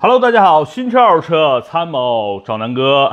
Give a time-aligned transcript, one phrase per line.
[0.00, 3.12] Hello，大家好，新车二手车参谋找南哥，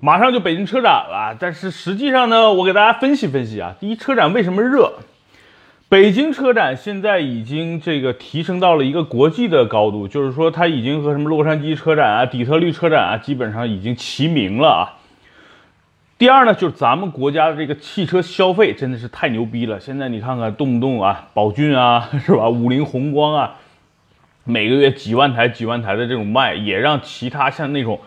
[0.00, 4.94] 马上就北京车展了，但是实际上呢，我给大家分析分析啊，第一，车展为什么热？
[5.88, 14.82] 北京车展现在已经这个提升到了一个国际的高度，就是说它已经和什么洛杉矶车展啊、底特律车展啊，基本上已经齐名了啊。
[16.18, 22.48] 第二呢，就是咱们国家的这个汽车消费真的是太牛逼了，现在你看看动不动啊，宝骏啊，是吧？
[22.48, 23.54] 五菱宏光啊。
[24.44, 28.00] 每个月几万台、几万台的这种卖，也让其他像那种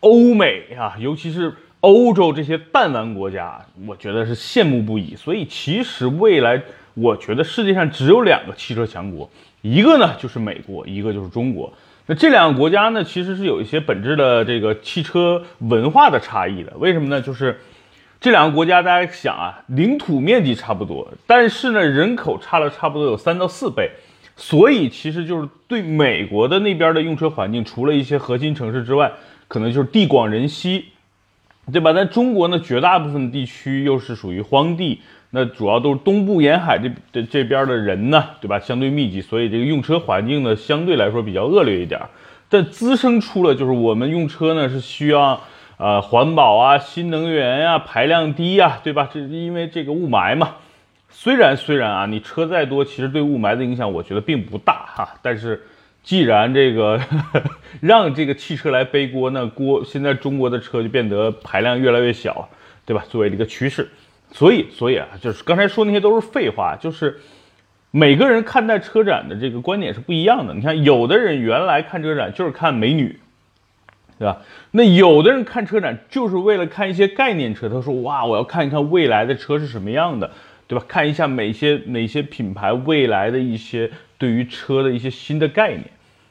[0.00, 5.16] 欧美啊，尤其是欧洲这些弹丸国家，我觉得是羡慕不已。
[5.16, 6.62] 所以，其实未来，
[6.94, 9.28] 我觉得世界上只有两个汽车强国，
[9.62, 11.72] 一个呢就是美国，一个就是中国。
[12.06, 16.72] 那这两个国家呢，其实是有一些本质的这个汽车文化的差异的。
[16.78, 17.20] 为什么呢？
[17.20, 17.60] 就是
[18.20, 23.90] 这两个国家，大家想啊，领土面积差不多，但是呢，人口差了差不多有三到四倍。
[24.42, 29.12] 所以其实就是对美国的那边的用车环境，除了一些核心城市之外，
[29.48, 30.86] 可能就是地广人稀，
[31.70, 31.92] 对吧？
[31.92, 38.58] 在中国呢，绝大部分地区又是属于荒地，那主要都是东部沿海这这这边的人呢，对吧？
[38.58, 42.00] 相对密集，所以这个用车环境呢，相对来说比较恶劣一点。
[42.48, 45.38] 但滋生出了就是我们用车呢是需要
[45.76, 49.10] 呃环保啊、新能源呀、排量低呀，对吧？
[49.12, 50.56] 这因为这个雾霾嘛。
[51.10, 55.14] 虽然虽然啊，你车再多，其实对雾霾的影响，我觉得并不大哈。
[55.20, 55.60] 但是，
[56.02, 56.98] 既然这个
[57.82, 62.48] 让这个汽车来背锅，那锅现在中国的车就变得排量越来越小，
[62.86, 63.04] 对吧？
[63.08, 63.90] 作为一个趋势，
[64.32, 67.20] 所以所以啊，就是刚才说那些都是废话，就是
[67.90, 70.54] 每个人看待车展的这个观点是不一样的。
[70.54, 73.20] 你看，有的人原来看车展就是看美女，
[74.18, 74.38] 对吧？
[74.70, 80.30] 那有的人看车展就是为了看一些概念车，他说哇，我要看一看未来的车是什么样的。
[80.70, 80.84] 对吧？
[80.86, 85.82] 看一下哪些哪些品牌未来的一些对于车的一些新的概念。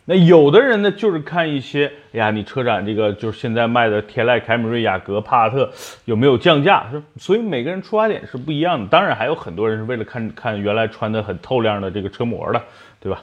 [0.06, 5.70] 那有的人呢，就是看一些，哎呀，你车展这个就是现在卖的天籁、凯美瑞、雅阁、帕萨特
[6.06, 6.88] 有没有降价？
[6.90, 8.88] 是，所以每个人出发点是不一样的。
[8.88, 12.64] 当然，还有很多人是为了看看原来穿的很透亮的这个车模的，
[13.02, 13.22] 对吧？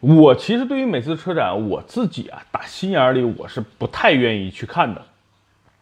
[0.00, 5.00] 我其实对于每次车展，我自己啊，打心眼里我是不太愿意去看的。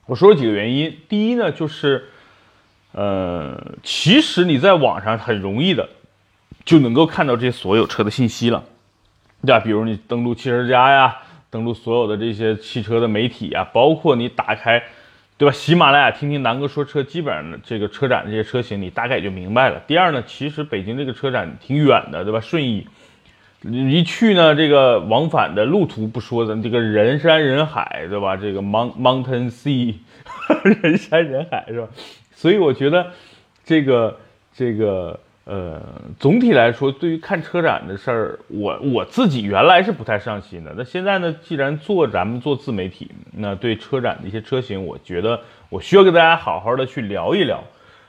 [0.07, 2.05] 我说几个原因，第一呢，就是。
[2.97, 5.87] 呃，其实你在网上很容易的
[6.65, 8.65] 就能够看到这些所有车的信息了，
[9.43, 9.61] 对吧？
[9.61, 11.15] 比如你登录汽车之家呀，
[11.51, 14.83] 登录所有的这些汽车的媒体啊，包括你打开，
[15.37, 15.53] 对吧？
[15.53, 19.79] 喜马拉雅听听南哥说车，基本上这个车展这些车型你大概就明白了。
[19.87, 22.41] 第二呢，其实北京这个车展挺远的，对吧？
[22.41, 22.87] 顺义
[23.63, 28.37] 一去呢，这个往返的路途不说，咱这个人山人海，对吧？
[28.37, 29.95] 这个 mount mountain sea，
[30.83, 31.89] 人山人海是吧？
[32.37, 33.11] 所以我觉得，
[33.65, 34.15] 这个
[34.55, 35.81] 这个呃，
[36.21, 40.75] 总体来说，对于看车展的事儿，我我自己原来是不太上心的。
[40.77, 47.65] 那现在呢，既然做咱们做自媒体，那对车展的一些车型，我觉得我需要跟大家好好的去聊一聊。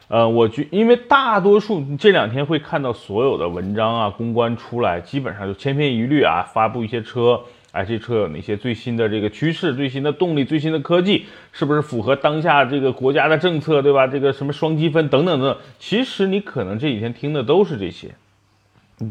[0.09, 7.41] 呃，我觉因为大多数这两天会看到所有的文章啊、公关出来，基本上就千篇一律啊，发布一些车。
[7.77, 14.07] 哎，这车有哪些最新的这个趋势、最新的动力、最新的科技，是不是符合当下这个国家的政策，对吧？
[14.07, 18.15] 这个什么双积分等等等，其实你可能这几天听的都是这些，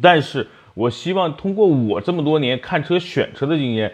[0.03, 3.93] 但是我希望通过我这么多年看车、选车的经验，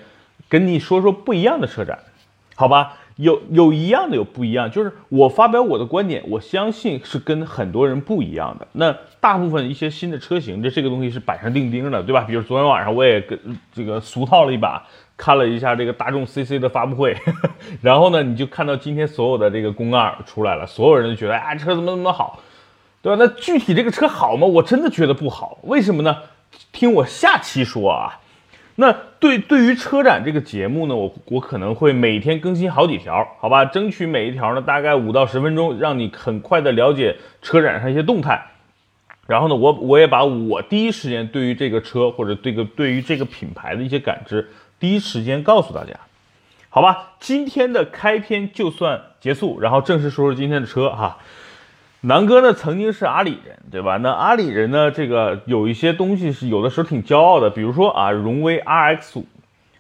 [0.48, 1.98] 跟你说说不一样的车展，
[2.54, 2.98] 好吧？
[3.16, 8.66] 有有一样的，有不一样，就是我发表我的观点，我相信是跟很多人不一样的。
[8.72, 12.22] 那大部分一些新的车型，这这个东西是板上钉钉的，对吧？
[12.22, 13.38] 比如昨天晚上我也跟
[13.72, 14.82] 这个俗套了一把，
[15.16, 17.16] 看了一下这个大众 CC 的发布会，
[17.82, 22.40] 然后呢，你就看到今天所有的这个公告出来了，所有人都觉得哎，车怎么怎么好，
[23.02, 23.22] 对吧？
[23.22, 24.46] 那具体这个车好吗？
[24.46, 26.16] 我真的觉得不好，为什么呢？
[26.72, 28.18] 听我下期说啊。
[28.74, 28.90] 那
[29.20, 38.46] 对对于车展这个节目呢，我我可能会每天更新好几条，好吧，争取每一条呢大概五到十分钟，让你很快的了解车展上一些动态。
[39.26, 44.48] 然后呢，我我也把我第一时间对于这个车或者这个对于这个品牌的一些感知，
[44.80, 45.92] 第一时间告诉大家，
[46.70, 47.12] 好吧？
[47.20, 51.18] 今天的开篇就算结束，然后正式说说今天的车哈。
[52.04, 53.96] 南哥呢曾经是阿里人，对吧？
[53.98, 59.26] 那阿里人呢，这个有一些东西是有的时候挺骄傲的，比如说啊，荣威 RX 五，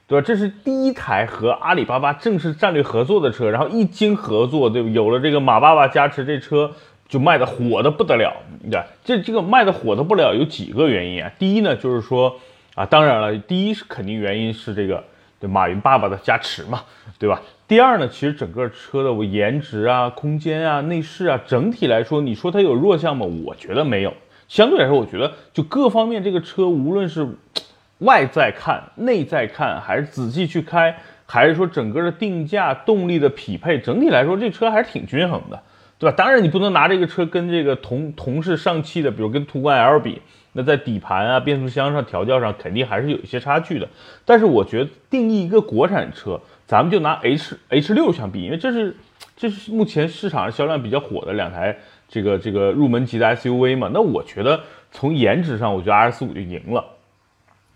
[0.06, 0.24] 对吧？
[0.24, 4.88] 这是第一台和阿里巴巴正式战略合作的车，然后一经合作，对？
[4.92, 6.70] 有了这个马爸爸加持，这车
[7.08, 8.32] 就卖的火的不得了，
[8.70, 11.28] 对这这个卖的火的不了有几个原因啊？
[11.40, 12.36] 第一呢，就是说
[12.76, 15.02] 啊，当然了，第一是肯定原因是这个
[15.40, 16.82] 对马云爸爸的加持嘛，
[17.18, 17.42] 对吧？
[17.72, 23.24] 第二呢，其实整个车的我颜值啊、空间啊、内饰啊，整体来说，你说它有弱项吗？
[23.46, 24.12] 我觉得没有。
[24.46, 27.26] 相对来说，我觉得就各方面这个车，无论是
[28.00, 35.58] 外在看、内在看，还是仔细去开，还是说整个的定价、动力的匹配，整体来说这车还是挺均衡的，
[35.98, 36.14] 对吧？
[36.14, 40.20] 当然你不能拿这个车跟这个同同是上汽的，比如跟途观 L 比，
[40.52, 43.88] 那在底盘啊、变速箱上调教上肯定还是有一些差距的。
[44.26, 46.38] 但是我觉得定义一个国产车，
[46.72, 48.96] 咱们就拿 H H 六相比，因为这是
[49.36, 51.76] 这是目前市场上销量比较火的两台
[52.08, 54.58] 这个这个入门级的 SUV 嘛，那我觉得
[54.90, 56.82] 从颜值上，我觉得 RS 五就赢了。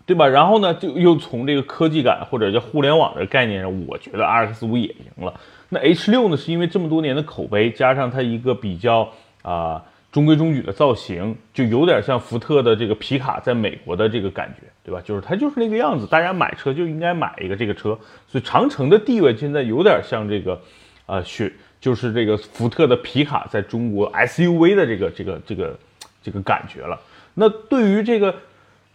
[0.07, 0.25] 对吧？
[0.27, 5.39] 然后呢，就又从这个科技感或者叫互联网的概念上，我觉得 RX 五也赢了。
[5.69, 9.09] 那 H 六呢，是因为这么多年的口碑，加上它一个比较
[9.43, 15.01] 啊中规中矩的造型，就有点像福特的这个皮卡在美国的这个感觉，对吧？
[15.03, 17.97] 就是它就是那个样子，大家买车就应该买一个这个车。
[18.27, 20.61] 所以长城的地位现在有点像这个，
[21.05, 25.79] 呃，雪就是这个福特的皮卡在中国 SUV 的这个这个这个
[26.23, 26.99] 这个感觉了。
[27.33, 28.33] 那对于这个。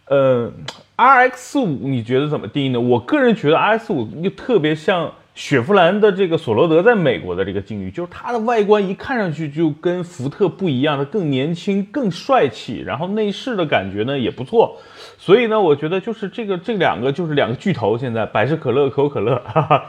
[0.06, 0.52] 呃
[0.96, 2.80] ，R X 五你觉得怎么定义呢？
[2.80, 14.76] 我个人觉得 R X 五又特别像雪佛兰的这个索罗德在美国的这个境遇，就是它的外观一看上去就跟福特不一样，它更年轻、更帅气，然后内饰的感觉呢也不错。
[15.16, 19.84] 所以呢，我觉得就是这个这两个就是两个巨头，现在百事可乐、可口可乐，哈哈，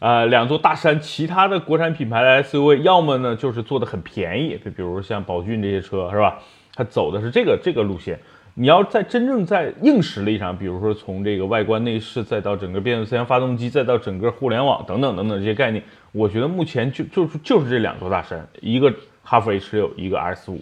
[0.00, 1.00] 啊，两座大山。
[1.00, 6.38] 其他的国产品牌的 S U V 要么呢就是做的很便宜，就比如像宝骏这些车是吧？
[6.74, 8.18] 它走的是这个这个路线。
[8.54, 15.82] 你要在真正在硬实力上，比如说从这个外观内饰，再到整个变速箱、发动机，再到整个互联网等等等等这些概念，
[16.12, 20.60] 我觉得目前就就是就是这两座大山，一个哈弗 H 六，一个 S 五。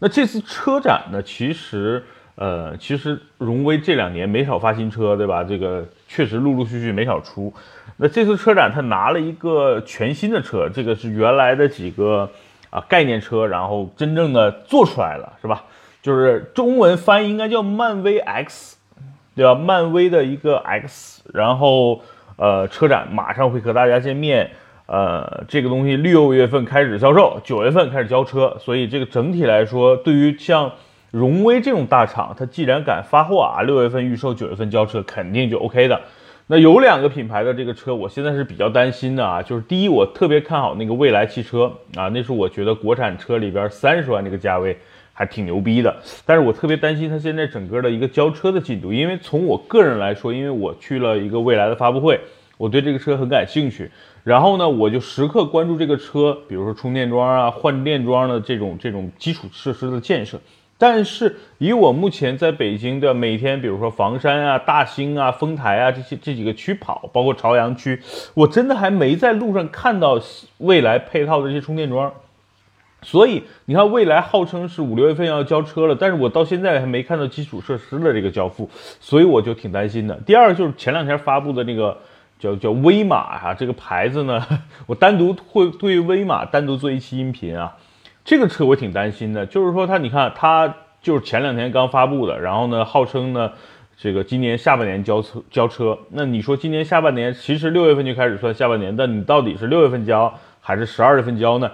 [0.00, 2.02] 那这次车展呢，其实
[2.34, 5.44] 呃，其实荣威这两年没少发新车，对吧？
[5.44, 7.52] 这个确实陆陆续续没少出。
[7.96, 12.28] 那这次车展他拿了一个全新的车，这个是原来的几个
[12.70, 15.64] 啊概念车，然后真正的做出来了，是吧？
[16.08, 18.78] 就是中文翻译应该叫漫威 X，
[19.36, 19.54] 对吧？
[19.54, 22.00] 漫威的一个 X，然后
[22.36, 24.50] 呃，车展马上会和大家见面，
[24.86, 30.72] 呃，这个东西六月份开始销售，九月份开始交车，所以这个整体来说，对于像
[31.10, 36.00] 荣威这种大厂，它既然敢发货啊，六月份预售，九月份交车，肯定就 OK 的。
[36.46, 44.74] 那有两个品牌的这个车，我现在是比较担心的啊，就是第一，我特别看好那个蔚来汽车啊，那是我觉得国产车里边三十万这个价位。
[45.18, 52.20] 还挺牛逼的，但是我特别担心它现在整个的一个交车的进度，因为从我个人来说，因为我去了一个未来的发布会，
[52.56, 53.90] 我对这个车很感兴趣，
[54.22, 60.38] 然后呢，我就时刻关注这个车，比如说充电桩啊、换电桩的这种这种基础设施的建设。
[60.78, 68.00] 但是以我目前在北京的每天，比如说房山啊、大兴啊、丰台啊这些这几个区跑，包括朝阳区，
[68.34, 70.20] 我真的还没在路上看到
[70.58, 72.12] 未来配套的这些充电桩。
[73.02, 78.68] 所以你看，未来号称是五六月份要交车了，但是我到现在还没看到基础设施的这个交付，
[78.98, 80.14] 所以我就挺担心的。
[80.26, 81.96] 第二就是前两天发布的那个
[82.40, 84.44] 叫叫威马啊，这个牌子呢，
[84.86, 87.76] 我单独会对威马单独做一期音频啊。
[88.24, 93.52] 这个车我挺担心的，就是说它，你看它就是前两天刚发布的，然后呢，号称呢
[93.96, 95.96] 这个今年下半年交车交车。
[96.10, 101.70] 那你说今年下半年，其实六月份就开始算下半年，但你到底是六月份交还是十二月份交呢？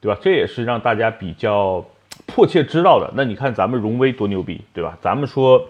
[0.00, 0.18] 对吧？
[0.20, 1.84] 这也是让大家比较
[2.26, 3.10] 迫切知道的。
[3.14, 4.96] 那你看咱们荣威多牛逼，对吧？
[5.00, 5.62] 咱们说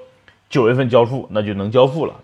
[0.48, 2.14] 九月份交付，那就能交付了。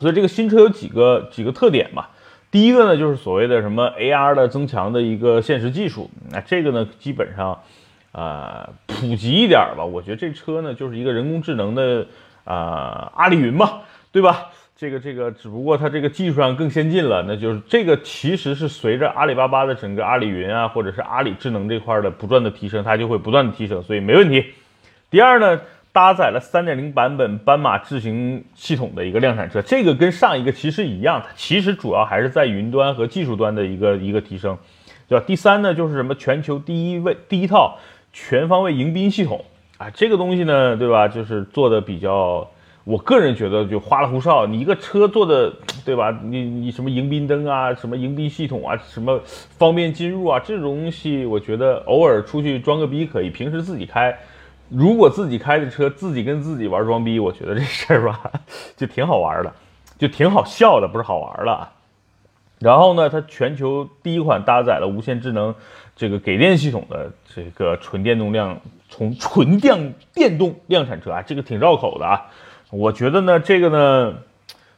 [0.00, 2.06] 所以这个新车有几个几个特点嘛？
[2.50, 6.10] 第一个呢，就是所谓的什么 AR 的增强的一个现实技术。
[6.30, 7.60] 那这个呢，基本上
[8.10, 9.84] 啊普及一点吧。
[9.84, 12.06] 我觉得这车呢，就是一个人工智能的
[12.44, 14.50] 啊阿里云嘛，对吧？
[14.82, 24.44] 这个这个，只不过它这个技术上更先进了，那就是这个其实是随着阿里巴巴的整个阿里云啊，或者是阿里智能这块的不断的提升，它就会不断的提升，所以没问题。
[25.08, 25.60] 第二呢，
[25.92, 34.58] 搭载了三点零版本斑马智行系统的一个量产车，这个跟上一个其实一样，它其实主要还是在云端和技术端的一个一个提升，
[35.06, 35.24] 对吧？
[35.24, 37.78] 第三呢，就是什么全球第一位第一套
[38.12, 39.44] 全方位迎宾系统
[39.78, 41.06] 啊，这个东西呢，对吧？
[41.06, 42.50] 就是做的比较。
[42.84, 45.52] 我个人觉得就花里胡哨，你一个车做的，
[45.84, 46.10] 对吧？
[46.24, 49.20] 你你什么迎宾灯啊，什么迎宾系统啊，什么
[49.56, 54.18] 方便进入啊，这种东西，我觉得偶尔出去装个逼可以，平时自己开，
[54.68, 58.32] 如果自己开的车，自己跟自己玩装逼，我觉得这事儿吧，
[58.76, 59.52] 就挺好玩的，
[59.96, 61.70] 就挺好笑的，不是好玩了。
[62.58, 65.54] 然后呢，它全球第一款搭载了无线智能
[65.94, 68.58] 这个给电系统的这个纯电动量
[68.88, 72.26] 从纯电电动量产车啊，这个挺绕口的啊。
[72.72, 74.14] 我觉得呢，这个呢，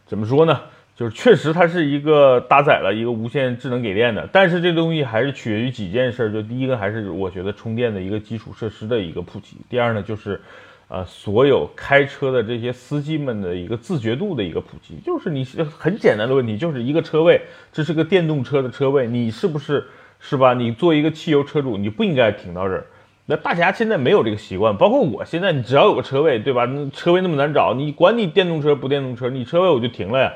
[0.04, 0.60] 怎么说呢？
[0.96, 6.32] 就是确实它是一个搭载了一个无线智能给电的，但是这东西还是取决于几件事。
[6.32, 9.58] 就第一个还是我觉得充电的一个基础设施的一个普及。
[9.68, 10.40] 第二呢，就是，
[10.88, 15.44] 呃所有开车的这些司机们的一个自觉度的一个普及，就是你
[15.78, 17.40] 很简单的问题，就是一个车位，
[17.72, 19.86] 这是个电动车的车位，你是不是
[20.18, 20.52] 是吧？
[20.52, 22.84] 你作为一个汽油车主，你不应该停到这儿。
[23.26, 26.69] 那大家现在没有这个习惯，包括我现在，你只要有个车位，对吧？
[26.93, 30.31] 车位那么难找，你管你电动车不电动车，你车位我就停了呀。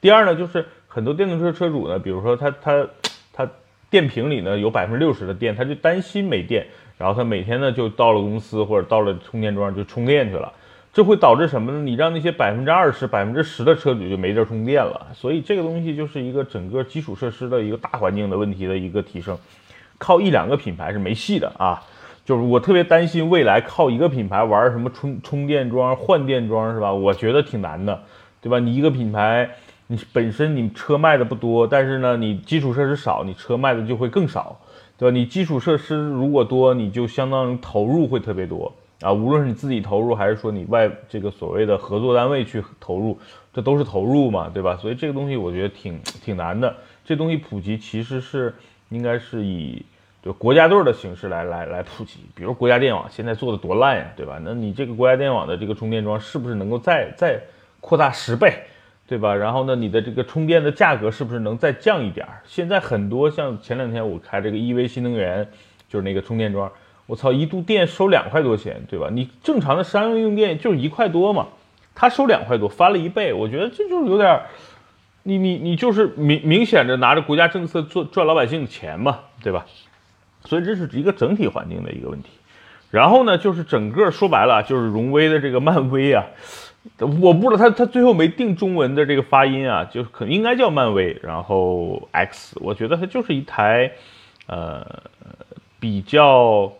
[0.00, 2.84] 第二呢，就是很多电动车车主呢，比如说他他
[3.32, 3.48] 他
[3.88, 6.66] 电瓶里呢有百分之六十的电，他就担心没电，
[6.98, 10.52] 然后他每天呢就到了公司或者到了充电桩就充电去了，
[10.92, 11.80] 这会导致什么呢？
[11.80, 15.06] 你让那些百分之二十、百分之十的车主就没地儿充电了。
[15.14, 19.38] 所以这个东西就是一个整个基础设施的一个大环境的问题的一个提升，
[19.96, 21.80] 靠一两个品牌是没戏的啊。
[22.24, 26.92] 就是我特别担心未来靠一个品牌玩什么充充电桩、换电桩是吧？
[26.92, 28.00] 我觉得挺难的，
[28.40, 28.60] 对吧？
[28.60, 29.50] 你一个品牌，
[29.88, 34.56] 你本身你车卖的不多，但是呢，你基础设施少，你车卖的就会更少，
[34.96, 35.12] 对吧？
[35.12, 39.12] 你基础设施如果多，你就相当于投入会特别多啊。
[39.12, 43.18] 无论是你自己投入，还是说你外这个所谓的合作单位去投入，
[43.52, 44.76] 这都是投入嘛，对吧？
[44.80, 46.72] 所以这个东西我觉得挺挺难的。
[47.04, 48.54] 这东西普及其实是
[48.90, 49.84] 应该是以。
[50.22, 54.38] 就国家队的形式来来来普及，比如国家电网现在做的多烂呀，对吧？
[54.44, 57.40] 那你这个国家电网的这个充电桩是不是能够再再
[57.80, 58.54] 扩大十倍，
[59.08, 59.34] 对吧？
[59.34, 62.40] 然后呢，你的这个充电的价格是不是能再降一点儿？
[62.46, 65.44] 现在很多像前两天我开这个 EV 新能源，
[65.88, 66.70] 就是那个充电桩，
[67.06, 69.08] 我操，一度电收两块多钱，对吧？
[69.10, 71.48] 你正常的商用用电就是一块多嘛，
[71.96, 74.40] 他收两块多，翻了一倍，我觉得这就是有点，
[75.24, 79.66] 你你你就是明明显的拿着国家政策做赚老百姓的钱嘛，对吧？
[80.44, 82.30] 所以这是一个整体环境的一个问题，
[82.90, 86.26] 然后呢，就是整个说白了就是荣威的这个漫威啊，
[86.98, 93.92] 我不知道他他最后没定中文的这个发音啊，就是可应该叫漫威，然后 X，我觉得它就是一台
[94.46, 94.84] 呃
[95.78, 96.72] 比较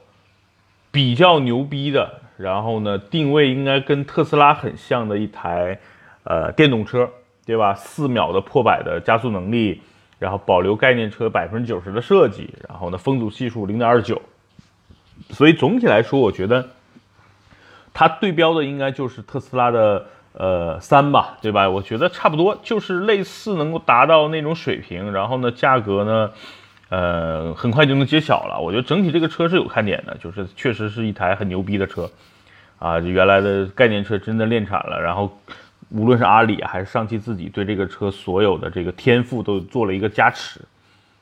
[0.90, 5.78] 比较牛逼的，然后呢定位应该跟特斯拉很像的一台
[6.25, 7.09] 呃电动车，
[7.47, 7.75] 对吧？
[7.75, 9.81] 四秒的破百的加速能力。
[10.23, 14.23] 然后保留概念车百分之九十的设计，然后呢，风阻系数零点二九，
[15.31, 16.69] 所以总体来说，我觉得
[17.93, 21.69] 它对标的应该就是特斯拉的呃三吧，对吧？
[21.69, 26.31] 我觉得差不多，就是类似能够达到那种水平，然后呢，价格呢，
[26.88, 28.61] 呃，很快就能揭晓了。
[28.61, 32.09] 我觉得整体这个车是有看点的，就是确实是一台很牛逼的车
[32.79, 35.37] 啊，原来的概念车真的量产了，然后。
[35.94, 40.61] 无论是阿里还是上汽自己，对这个车所有的这个天赋都做了一个加持，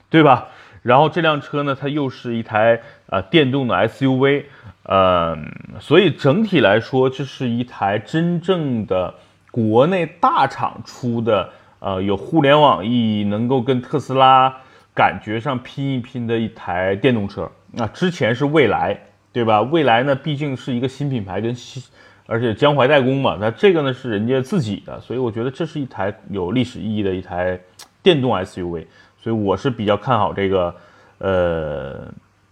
[0.08, 0.46] 对吧？
[0.82, 4.44] 然后这辆车呢，它又是一台呃电动的 SUV，
[4.84, 5.36] 呃，
[5.80, 9.12] 所以整体来说，这是一台真正的
[9.50, 11.50] 国内大厂出的，
[11.80, 14.56] 呃，有互联网意义，能够跟特斯拉
[14.94, 17.50] 感觉上拼一拼的一台电动车。
[17.72, 18.96] 那之前是蔚来，
[19.32, 19.62] 对吧？
[19.62, 21.82] 蔚来呢，毕竟是一个新品牌，跟新。
[22.30, 27.58] 而且江淮代工嘛，那这个呢是人家自己的，所以我觉得这是一台有历史意义的一台
[28.04, 28.86] 电动 SUV，
[29.18, 30.72] 所以我是比较看好这个，
[31.18, 32.06] 呃，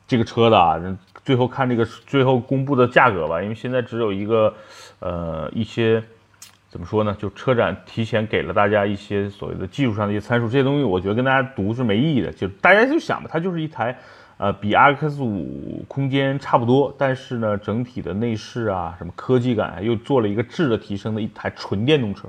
[0.08, 0.82] 这个车的啊。
[1.24, 4.52] 最后看这个最后公布的价格吧，因为现在只有一个，
[4.98, 6.02] 呃，一些
[6.68, 7.14] 怎么说呢？
[7.16, 13.96] 就车展提前给了大家一些所谓的技术上的一些参数，这些东西我觉得跟大家读是没意义的，就大家就想吧，它就是一台。
[14.38, 22.28] 呃，比 RX 五空间差不多，但是呢，整体的内饰啊，什么科技感又做了一个质的提升的一台纯电动车，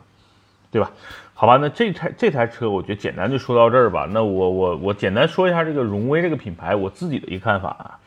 [0.72, 0.92] 对吧？
[1.36, 4.08] 好吧，那这台这台车，我觉得简单就说到这儿吧。
[4.12, 8.00] 那我我我简单说一下这个荣威这个品牌，我自己的一个看法啊。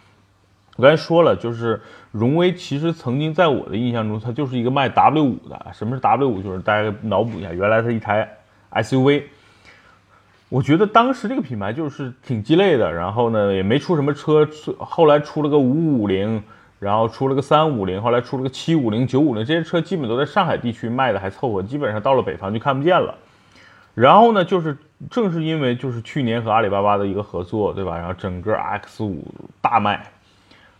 [0.76, 1.80] 我刚才说了，就是
[2.10, 5.66] 荣威其实曾经在我的印象中，它就是一个卖 W 五的。
[5.72, 6.42] 什么是 W 五？
[6.42, 8.28] 就是大家脑补一下，原来它一台
[8.72, 9.22] SUV。
[10.52, 14.46] 我觉得当时这个品牌就是挺鸡肋的，然后呢也没出什么车，
[14.78, 16.42] 后来出了个五五零，
[16.78, 23.14] 然后出了个三五零，后来出了个七五零、九五零，这些车基本都在上海地区卖的还凑合，基本上到了北方就看不见了。
[23.94, 24.76] 然后呢，就是
[25.10, 27.96] 正是因为就是去年和阿里巴巴的一个合作，对吧？
[27.96, 29.24] 然后整个 X 五
[29.62, 30.06] 大卖，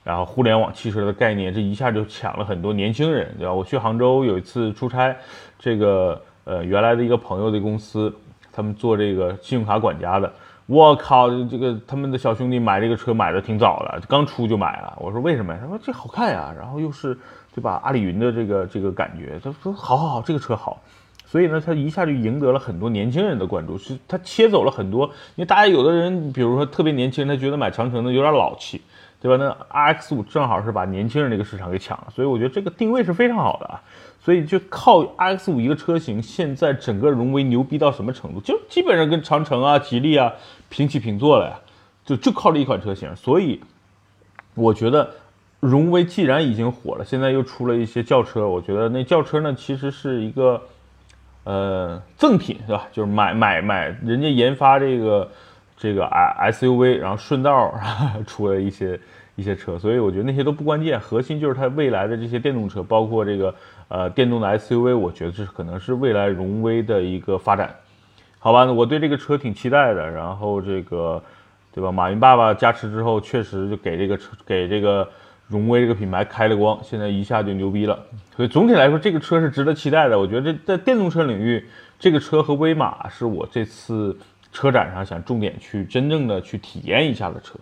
[0.05, 3.55] 然后互联网汽车的概念这一下就抢了很多年轻人，对吧？
[3.55, 5.17] 我去杭州有一次出差，
[5.59, 8.14] 这个呃原来的一个朋友的公司。
[8.52, 10.30] 他们做这个信用卡管家的，
[10.66, 14.97] 我靠，这个他们的小兄弟买这个车买的挺早的，刚出就买了。
[15.00, 15.59] 我说为什么呀？
[15.62, 17.16] 他说这好看呀，然后又是
[17.54, 17.80] 对吧？
[17.82, 20.80] 阿里云的这个这个感觉，他说好好好，这个车好。
[21.25, 28.82] 所以呢，他一下就赢得了很多年轻人的关注，是他切走了很多，因为大家有的人，比如说特别年轻人，他觉得买长城的有点老气，
[29.18, 29.42] 对吧？
[29.42, 33.80] 那 R X 五正好是把年轻人这个市场给抢了，所以我觉得这个定位是非常好的啊。
[34.25, 38.41] 所以就靠 X 五一个车型，现在整个荣威牛逼到什么程度？
[38.41, 40.33] 就基本上跟长城啊、吉利啊
[40.69, 41.59] 平起平坐了呀，
[42.05, 43.14] 就就靠这一款车型。
[43.17, 43.61] 所以
[44.55, 45.11] 我觉得
[45.59, 50.62] 荣威既然已经火了，现在又出了一些轿车，我觉得那轿车呢其实是一个
[51.43, 52.87] 呃赠品是吧？
[52.93, 55.29] 就是买买买，人家研发这个
[55.76, 57.75] 这个 S SUV，然后顺道
[58.25, 59.00] 出了一些
[59.35, 63.55] 一些车，所以我觉得那些都不关键，核心就是它未来的这些电动车，包括这个
[63.89, 67.75] 呃电动的 SUV，我觉得这可能是未来荣威的一个发展。
[68.39, 71.23] 好吧，我对这个车挺期待的，然后这个
[71.73, 71.93] 对吧？
[71.93, 75.09] 马云爸爸加持之后，确实就给这个车给这个。
[75.49, 77.99] 荣威这个品牌开了光，现在一下就牛逼了。
[78.35, 80.19] 所以总体来说，这个车是值得期待的。
[80.19, 81.62] 我觉得在电动车领域，
[81.99, 84.17] 这个车和威马是我这次
[84.51, 87.59] 车展上想重点去真正的去体验一下的车，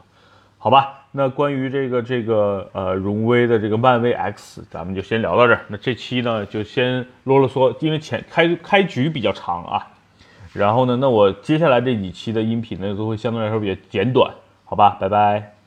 [0.62, 0.98] 好吧？
[1.12, 5.62] 那关于这个这个呃荣威的这个漫威 X，咱们就先聊到这儿。
[5.68, 9.88] 那这期呢就先啰啰嗦，因为前开开局比较长啊。
[10.52, 14.30] 然后呢，那我接下来这几期的音频呢都会相对来说比较简短，
[14.64, 14.98] 好吧？
[15.00, 15.59] 拜拜。